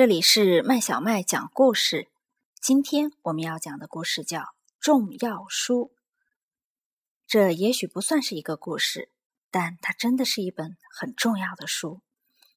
[0.00, 2.08] 这里是麦小麦讲故事。
[2.58, 4.40] 今天我们要讲的故事叫
[4.80, 5.92] 《重要书》。
[7.26, 9.10] 这也许不算是一个故事，
[9.50, 12.00] 但它真的是一本很重要的书。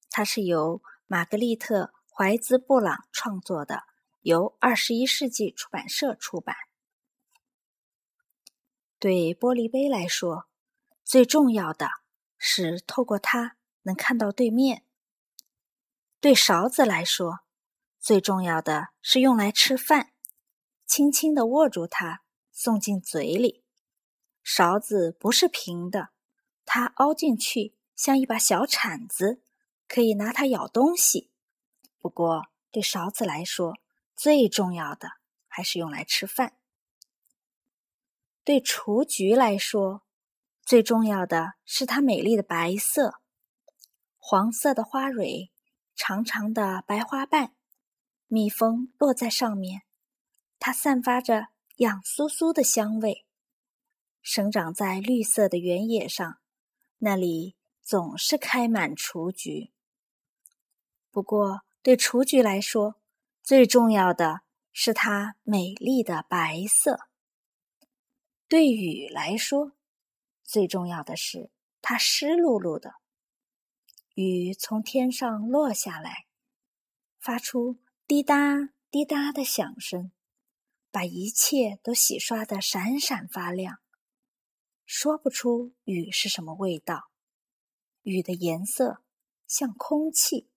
[0.10, 3.84] 它是由玛格丽特·怀兹·布朗创作的，
[4.22, 6.56] 由二十一世纪出版社出版。
[9.00, 10.48] 对玻璃杯来说，
[11.04, 11.90] 最重要的
[12.38, 14.86] 是透过它能看到对面。
[16.24, 17.40] 对勺子来说，
[18.00, 20.14] 最重要的是用来吃饭，
[20.86, 23.66] 轻轻地握住它，送进嘴里。
[24.42, 26.12] 勺子不是平的，
[26.64, 29.44] 它凹进去像一把小铲子，
[29.90, 31.30] 可以拿它咬东西。
[32.00, 33.74] 不过，对勺子来说，
[34.16, 35.10] 最重要的
[35.50, 36.56] 还是用来吃饭。
[38.46, 40.04] 对雏菊来说，
[40.66, 43.16] 最重要的是它美丽的白色，
[44.18, 45.50] 黄色的花蕊。
[45.96, 47.54] 长长的白花瓣，
[48.28, 49.84] 蜜蜂落在上面，
[50.60, 53.26] 它散发着痒酥酥的香味。
[54.22, 56.40] 生长在绿色的原野上，
[57.00, 59.72] 那里总是开满雏菊。
[61.12, 62.96] 不过，对雏菊来说，
[63.44, 66.96] 最重要的是它美丽的白色；
[68.48, 69.74] 对雨来说，
[70.44, 71.52] 最重要的是
[71.82, 72.96] 它湿漉漉的。
[74.16, 76.28] 雨从天上落下来，
[77.20, 80.12] 发出滴答滴答的响声，
[80.92, 83.80] 把一切都洗刷的闪闪发亮。
[84.86, 87.10] 说不出雨是什么味道，
[88.04, 89.02] 雨的颜色
[89.48, 90.48] 像空气。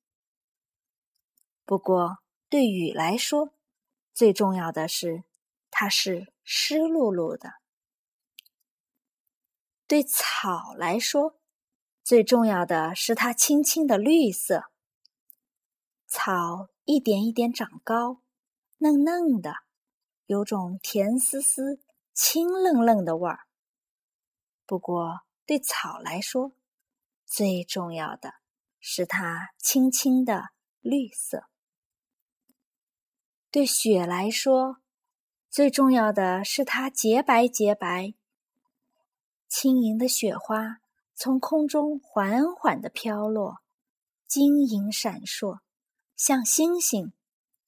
[1.65, 2.19] 不过
[2.51, 3.55] 对雨来说，
[4.13, 5.25] 最重要的是
[5.71, 7.55] 它是湿漉漉的。
[9.87, 11.36] 对草来说，
[12.07, 14.67] 最重要的是它青青的绿色，
[16.07, 18.23] 草一点一点长高，
[18.79, 19.57] 嫩嫩的，
[20.27, 21.81] 有种甜丝丝、
[22.15, 23.49] 清愣愣的味儿。
[24.67, 26.53] 不过，对草来说，
[27.25, 28.35] 最重要的
[28.79, 30.51] 是它青青的
[30.83, 31.49] 绿色；
[33.51, 34.77] 对雪来说，
[35.51, 38.15] 最重要的是它洁白洁白、
[39.49, 40.79] 轻盈的雪花。
[41.19, 43.63] 从空中缓缓的飘落，
[44.27, 45.61] 晶莹闪烁，
[46.15, 47.15] 像星星，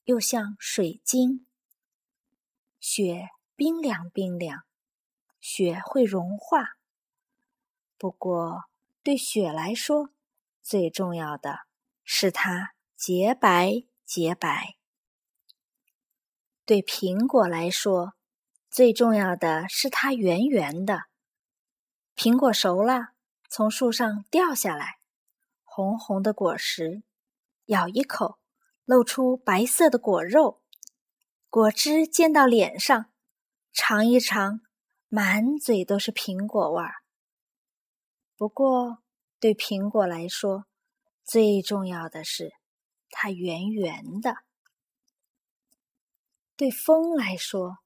[0.04, 1.46] 又像水晶。
[2.78, 4.64] 雪冰凉冰凉，
[5.40, 6.76] 雪会融化。
[7.96, 8.64] 不过，
[9.02, 10.10] 对雪来说，
[10.62, 11.60] 最重要的
[12.04, 14.76] 是它洁白洁白。
[16.66, 18.12] 对苹果来说，
[18.70, 21.04] 最重要的是它圆圆的。
[22.14, 23.14] 苹果熟了。
[23.50, 24.98] 从树上掉下来，
[25.64, 27.02] 红红的果实，
[27.66, 28.38] 咬一口，
[28.84, 30.62] 露出白色的果肉，
[31.48, 33.10] 果汁溅到脸上，
[33.72, 34.60] 尝一尝，
[35.08, 36.96] 满嘴都是苹果味儿。
[38.36, 39.02] 不过，
[39.40, 40.66] 对苹果来说，
[41.24, 42.52] 最重要的是
[43.08, 44.34] 它圆圆的；
[46.54, 47.78] 对风来说，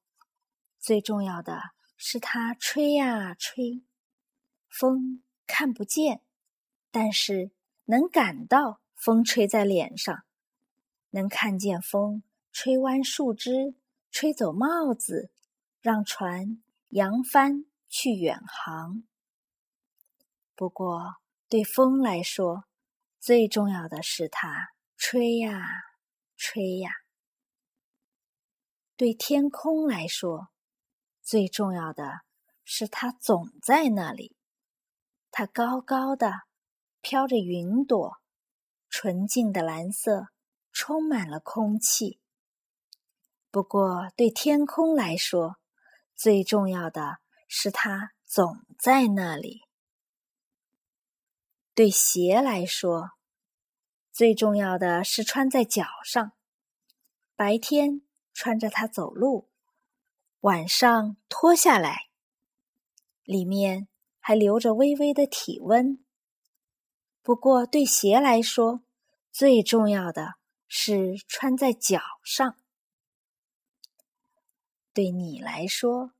[0.77, 1.61] 最重要的
[1.95, 3.83] 是它吹呀吹，
[4.69, 5.23] 风。
[5.45, 6.21] 看不见，
[6.91, 7.51] 但是
[7.85, 10.23] 能感到风吹在脸上，
[11.11, 13.75] 能看见风吹弯树枝，
[14.11, 15.31] 吹走帽子，
[15.81, 19.03] 让船扬帆去远航。
[20.55, 21.15] 不过，
[21.49, 22.65] 对风来说，
[23.19, 25.67] 最重要的是它吹呀
[26.37, 26.89] 吹呀；
[28.95, 30.49] 对天空来说，
[31.21, 32.21] 最重要的
[32.63, 34.35] 是它总在那里。
[35.35, 36.43] 它高高的，
[37.01, 38.17] 飘着云朵，
[38.87, 40.27] 纯净的蓝色
[40.71, 42.19] 充满了空气。
[43.49, 45.57] 不过，对天空来说，
[46.15, 47.17] 最重要的
[47.47, 49.63] 是它总在那里。
[51.73, 53.13] 对鞋来说，
[54.11, 56.33] 最重要的是穿在脚上。
[57.35, 58.03] 白天
[58.35, 59.49] 穿着它走路，
[60.41, 62.09] 晚上脱下来，
[63.23, 63.87] 里面。
[64.25, 66.01] 还留着微微的体温。
[67.21, 68.81] 不过，对鞋来说，
[69.33, 70.35] 最重要的
[70.65, 72.55] 是穿在脚上。
[74.93, 76.13] 对你来说，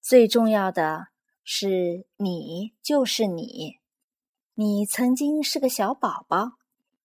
[0.00, 1.08] 最重要的
[1.42, 3.78] 是你就是你。
[4.54, 6.52] 你曾经是个小宝宝，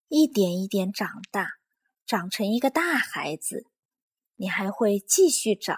[0.08, 1.58] 一点一点长大，
[2.06, 3.66] 长成一个大孩子。
[4.36, 5.76] 你还会继续长，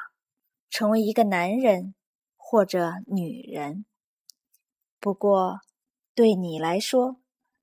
[0.71, 1.97] 成为一个男人
[2.37, 3.87] 或者女人。
[5.03, 5.63] 不过，
[6.15, 7.17] 对你来说，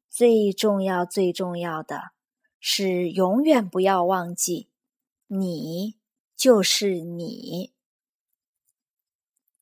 [0.09, 2.11] 最重要、最重要的
[2.59, 4.67] 是永远不要忘记，
[5.27, 5.95] 你
[6.35, 7.71] 就是你。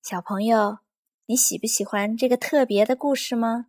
[0.02, 0.80] 小朋友，
[1.28, 3.68] 你喜不喜欢这个特别的故事吗？